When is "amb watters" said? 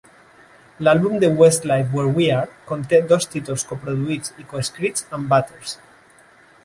5.19-5.77